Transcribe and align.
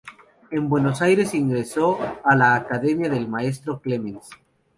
En 0.49 0.67
Buenos 0.67 1.03
Aires 1.03 1.35
ingreso 1.35 1.99
a 2.23 2.35
la 2.35 2.55
Academia 2.55 3.07
del 3.07 3.27
maestro 3.29 3.79
Clemens. 3.79 4.31